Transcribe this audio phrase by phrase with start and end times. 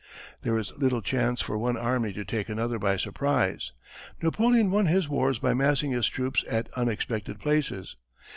[0.41, 3.71] "There is little chance for one army to take another by surprise.
[4.19, 7.97] Napoleon won his wars by massing his troops at unexpected places.